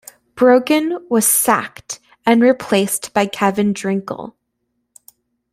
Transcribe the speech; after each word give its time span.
Brogan 0.33 1.05
was 1.11 1.27
sacked 1.27 1.99
and 2.25 2.41
replaced 2.41 3.13
by 3.13 3.27
Kevin 3.27 3.71
Drinkell. 3.71 4.33